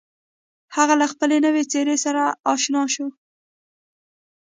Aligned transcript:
هغه 0.75 0.93
له 1.01 1.05
خپلې 1.11 1.37
نوې 1.45 1.63
څېرې 1.71 1.97
سره 2.05 2.21
اشنا 2.53 2.83
شو. 2.93 3.07